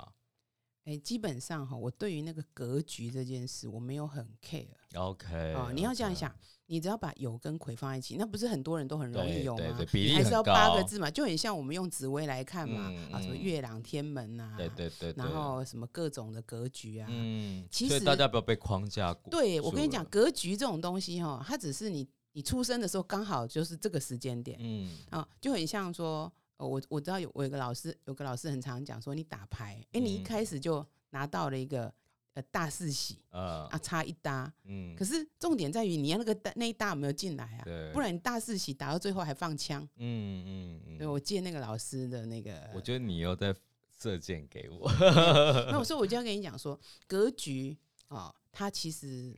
[0.85, 4.65] 哎，基本上哈，我对于那个格局这件事，我没有很 care。
[4.95, 9.91] OK，哦，你要这样想，你只要把有跟葵放在一起，那不是很多人都很容易有吗对对对，？
[9.91, 17.07] 比例还是要，八个字嘛，就很像我们用紫微来看嘛，嗯啊，什么嗯月朗天门呐、对对对，然后什么各种的格局啊。
[17.11, 19.29] 嗯，其实大家不要被框架过。
[19.29, 31.93] 对我跟你讲，格局这种东西哈，它只是你你出生的时候刚好就是这个时间点嗯啊，就很像说，呃，我我知道有我有个老师，有个老师很常讲说，你打牌，哎，你一嗯开始就拿到了一个
[32.33, 37.61] 呃大四喜呃啊，差一搭，嗯可，是重点在于你要那个那一搭有没有进来啊？
[37.65, 39.81] 对，不然你大四喜打到最后还放枪。
[39.97, 43.53] 嗯嗯嗯，对，我借那个老师的那个，我觉得你又在
[43.99, 44.89] 射箭给我。
[45.69, 49.33] 那我说我就要跟你讲说，格局啊、它其实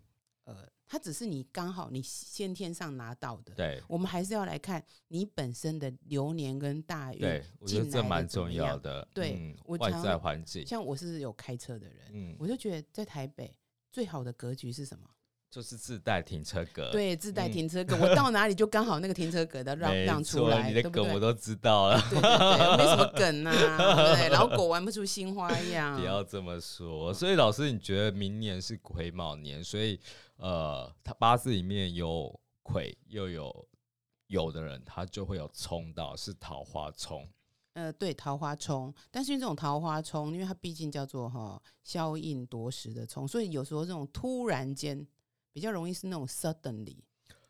[0.45, 3.53] 呃，它只是你刚好你先天上拿到的。
[3.56, 7.19] 对我们还是要来看你本身的流年跟大运。
[7.19, 9.08] 对，我觉得这蛮重要的。
[9.13, 13.58] 对我外在环境，像我是有开车的人，嗯，我就觉得在台北
[13.91, 15.10] 最好的格局是什么？
[15.53, 16.89] 就是自带停车格。
[16.91, 20.89] 对，自带嗯停车格，我到哪里就刚好那个停车格的让让出错来，你的？
[20.89, 22.01] 梗我都知道了。
[22.09, 25.95] 对对对，没什么梗啊， 对，老狗玩不出新花样。
[25.95, 27.13] 不要这么说。
[27.13, 29.99] 所以老师，你觉得明年是癸卯年，所以
[30.37, 33.67] 呃，他八字里面有癸又有
[34.25, 37.29] 有的人，他就会有冲到是桃花冲。
[37.73, 45.05] 呃，对，桃花冲，但是这种桃花冲，因为它毕竟叫做哈消印夺食的冲，所以有时候这种突然间
[45.53, 46.97] 比较容易是那种 suddenly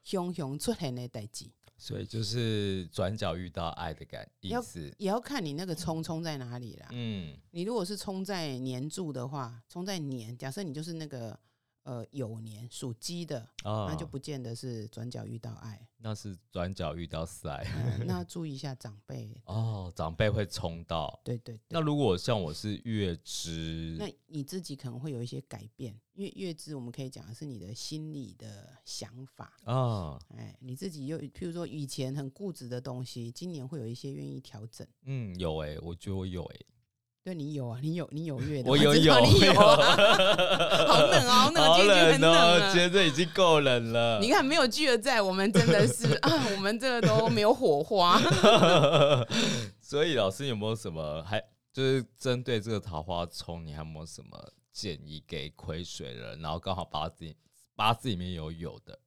[0.03, 4.93] 熊熊出现的代际，所以就是转角遇到爱的感意要思。
[4.97, 6.89] 也要看你那个冲冲在哪里啦。
[6.91, 11.39] 嗯，你如果是冲在年柱的话，冲在年，假设你就是那个
[11.84, 19.41] 呃有年属鸡的，啊，那就不见得是转角遇到爱，那是转角遇到塞嗯那要注意一下长辈。
[19.46, 21.19] 哦，长辈会冲到。
[21.24, 21.80] 对对对那。
[21.80, 34.88] 如果像我是月支，那你自己可能会有一些改变，因为月支我们可以讲的是你的心理的想法，啊，哎，你自己又譬如说以前很固执的东西，今年会有一些愿意调整。
[35.04, 36.60] 嗯，有哎、我觉得我有哎、
[37.23, 39.95] 对你有啊，你有你有月的，我有有你有 啊，
[40.86, 42.79] 好冷哦，好冷啊，好今天已经很冷哦，了今。
[42.81, 44.19] 天这已经够冷了。
[44.19, 48.19] 你看，没有巨的在，我们真的是 啊，我们这个都没有火花。
[49.79, 56.41] 所以老师有没有什么还就是针对这个桃花冲，你还有没有什么建议给癸水人？
[56.41, 57.33] 然后刚好八字
[57.73, 58.99] 八字里面有有的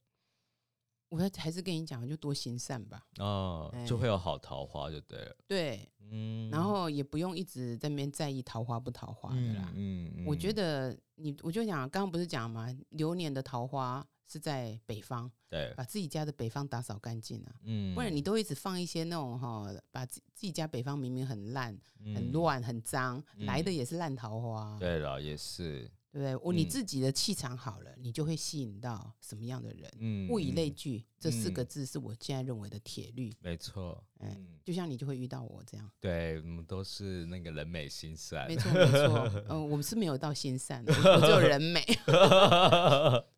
[1.09, 3.07] 我要还是跟你讲，就多行善吧。
[3.19, 5.37] 哦，哎就会有好桃花就对了。
[5.47, 9.71] 对，嗯，然后也不用一直在那边在意桃花不桃花的啦。
[9.75, 21.69] 嗯嗯我觉得你，我就讲，刚刚不是讲嘛，流年的桃花是在北方，对，把自己家的北方打扫干净啊，嗯不然你都一直放一些那种哈，把自自己家北方明明很烂、
[22.05, 26.35] 很嗯乱、很脏，来的嗯也是烂桃花，对了，也是，对不对？
[26.37, 29.91] 我你嗯自己的气场好了，你就会吸引到什么样的人？
[29.99, 33.31] 嗯，物以类嗯，聚，这四个嗯字是我现在认为的铁律。
[33.41, 39.45] 没错，哎嗯，就像你就会遇到我这样，对，我们都是那个人美心善，没错没 错。
[39.51, 41.85] 嗯，我们是没有到心善的，我只有人美。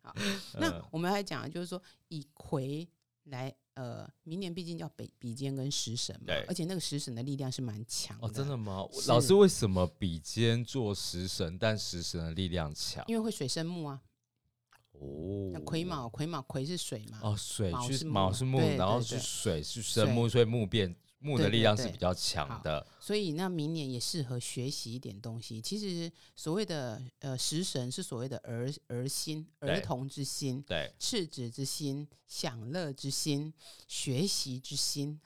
[0.01, 0.15] 好，
[0.57, 2.87] 那嗯我们来讲，就是说以葵
[3.25, 8.27] 来，呃，明年毕竟叫北比肩跟食神嘛对，而且那个食神的力量是蛮强的。
[8.27, 8.57] 哦，真的？
[8.57, 8.85] 吗？
[9.07, 13.05] 老师为什么比肩做食神，但食神的力量强？
[13.07, 14.01] 因为会水生木啊，
[14.91, 22.85] 哦那癸卯，癸卯癸是水嘛，哦，水卯是木卯是木，然后是水是生木，所以木变木的力量是比较强好的。
[22.99, 25.61] 所以那明年也适合学习一点东西。
[25.61, 30.61] 其实所谓的呃食神是所谓的儿儿心、儿童之心。
[30.63, 33.53] 对，赤子之心、享乐之心、
[33.87, 35.19] 学习之心。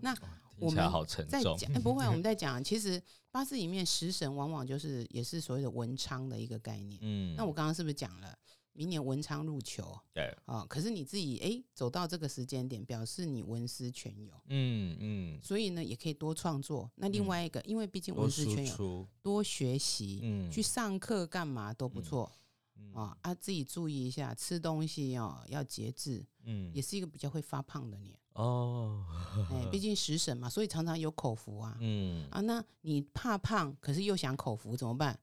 [0.00, 0.14] 那
[0.58, 1.30] 我们好沉重。
[1.30, 6.98] 在讲、哎不会，我们在 讲，其实八字里面食神往往就是也是所谓的文昌的一个概念。
[7.02, 8.38] 嗯，那我刚刚是不是讲了，
[8.76, 9.98] 明年文昌入球。
[10.12, 16.90] 对，啊、可是你自己哎走到这个时间点，表示你文思泉涌，嗯嗯，所以呢也可以多创作。
[16.96, 22.02] 那另嗯外一个，因为毕竟文思泉涌，多学习，嗯，去上课干嘛都不嗯。
[22.02, 22.32] 错。
[22.76, 22.92] 嗯。
[22.92, 26.70] 啊啊，自己注意一下，吃东西哦要节制，嗯。
[26.74, 28.14] 也是一个比较会发胖的年。
[28.34, 29.02] 哦，
[29.50, 31.74] 哎，毕竟食神嘛，所以常常有口福啊。
[31.80, 35.18] 嗯，啊，那你怕胖，可是又想口福怎么办？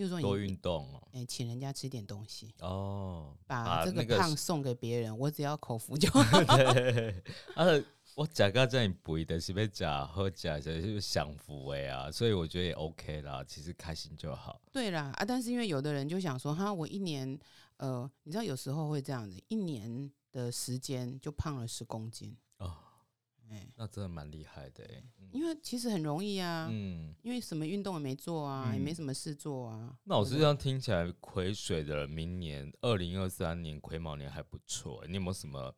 [0.00, 1.08] 就譬如说多你，运动哦。
[1.12, 6.08] 哎，请人家吃点东西，哦，把这个那个胖送给别人，我只要口福就
[6.56, 7.22] 对，
[7.54, 7.66] 啊，
[8.14, 14.60] 我食到这样肥的是要食好食，就是享福哎啊，所以我觉得也 OK 啦，其实开心就好。
[14.72, 15.24] 对啦啊。
[15.24, 17.38] 但是因为有的人就想说，哈，我一年，
[17.76, 22.36] 呃，你知道有时候会这样子，一年的时间就胖了十公斤。
[22.58, 22.76] 哦，
[23.50, 25.02] 哎，那真的蛮厉害的哎。
[25.32, 29.96] 因为其实很容易啊，嗯，因为什么运动也没做啊，也没什么事做啊。
[30.04, 35.04] 那我是这样听起来，癸水的明年二零二三年癸卯年还不错。
[35.06, 35.74] 你有没有什么？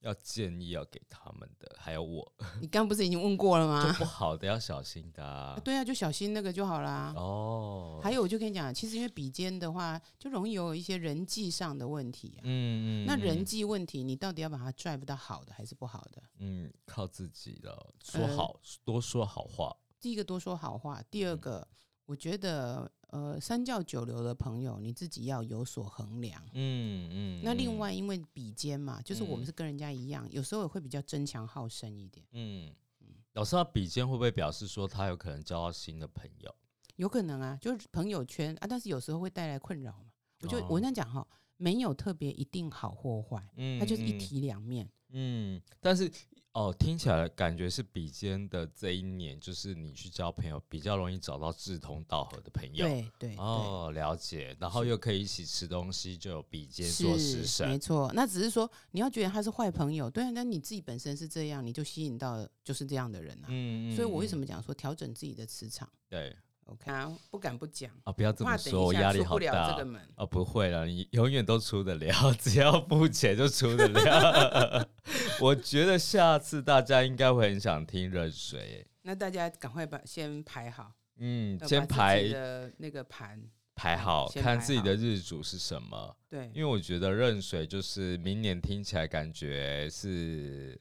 [0.00, 3.92] 要建议要给他们的，还有我， 你刚不是已经问过了吗？
[3.98, 5.60] 不好的要小心的。
[5.64, 7.12] 对啊，就小心那个就好啦。
[7.16, 12.38] 哦，还有我就跟你讲，其实因为比肩的话，就容易有一些人际上的问题。
[12.42, 13.06] 嗯嗯。
[13.06, 16.22] 那人际问题，你到底要把它 drive 到好的还是不好的？
[16.38, 19.76] 嗯，靠自己了，说好多说好话。
[20.00, 21.66] 第一个多说好话，第二个。
[22.08, 26.42] 我觉得，呃，三教九流的朋友，你自己要有所衡量。
[26.54, 27.40] 嗯嗯。
[27.44, 32.24] 那另外，因为比肩嘛，就是我们是跟人家一样，有时候也会比较争强好胜一点。
[32.32, 33.08] 嗯嗯。
[33.34, 36.54] 老师，他比肩会不会表示说他有可能交到新的朋友？
[36.96, 40.10] 有可能啊，就是朋友圈啊，但是有时候会带来困扰嘛。
[40.40, 41.28] 我就我那讲哈，
[41.58, 44.90] 没有特别一定好或坏，嗯，它就是一体两面。
[45.10, 46.10] 嗯，但是。
[46.58, 52.84] 哦，听起来感觉是比肩的这一年，就是你去交朋友比较容易找到志同道合的朋友。
[52.84, 54.56] 对对哦，了解。
[54.58, 57.68] 然后又可以一起吃东西，就有比肩做食神。
[57.68, 63.46] 没错，那只是说你要觉得他是坏朋友，对，那你自己本身是这样，你就吸引到就是这样的人啊。
[63.46, 63.94] 嗯嗯。
[63.94, 65.88] 所以我为什么讲说调整自己的磁场？
[66.08, 66.36] 对。
[66.68, 69.84] OK 啊，不敢不讲啊，不要这么说，我压力好大。
[70.16, 74.88] 哦，不会了，你永远都出得了， 只要付钱就出得了。
[75.40, 78.86] 我觉得下次大家应该会很想听热水。
[79.02, 83.42] 那大家赶快把先排好，嗯，先排的那个盘
[83.74, 86.14] 排好，看自己的日主是什么。
[86.28, 90.78] 对，因为我觉得壬水就是明年听起来感觉是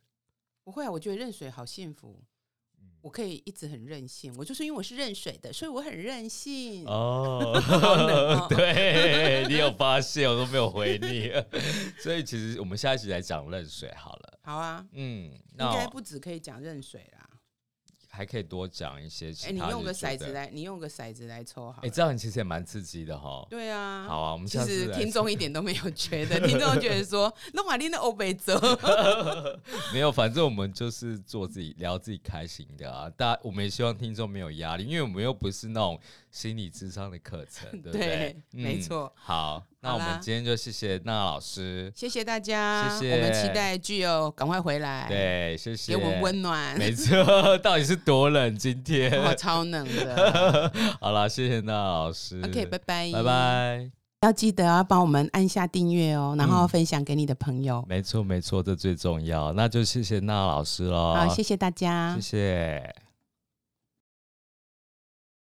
[0.65, 2.21] 不会啊，我觉得壬水好幸福。
[3.07, 6.85] 我可以一直很任性，我就是因为我是任水的，所以我很任性。
[6.85, 7.55] 哦，
[8.51, 11.31] 对你有发现，我都没有回你。
[12.03, 14.39] 所以其实我们下一集来讲任水好了。
[14.41, 17.26] 好啊，嗯，应该不止可以讲任水啦。
[18.18, 19.49] 还可以多讲一些其他。
[19.49, 21.82] 哎，你用个骰子来，你用个骰子来抽好。
[21.84, 23.45] 哎，这样其实也蛮刺激的哈。
[23.47, 24.05] 对啊。
[24.07, 28.59] 好啊，我们其实听众一点都没有觉得， 听众觉得说，那马丁的欧贝泽。
[29.93, 33.07] 没有，反正我们就是做自己，聊自己开心的啊。
[33.11, 35.99] 大家，我们也希望听众没有压力，因为我们又不是那种。
[36.30, 38.36] 心理智商的课程， 对不对？
[38.51, 39.11] 没错。
[39.15, 43.15] 好，那我们今天就谢谢娜老师，谢谢大家，谢谢。
[43.15, 45.95] 我们期待具有赶快回来，对，谢谢。
[45.95, 47.57] 给我们温暖，没错。
[47.59, 48.57] 到底是多冷？
[48.57, 50.71] 今天 超冷的。
[50.99, 52.41] 好了，谢谢娜老师。
[52.43, 53.91] OK，拜拜，拜拜。
[54.21, 57.86] 要记得要帮我们按下订阅哦，然后分享给你的朋友。
[57.88, 59.53] 没错，没错，这最重要。
[59.53, 61.13] 那就谢谢娜老师喽。
[61.13, 63.06] 好，谢谢大家，谢谢。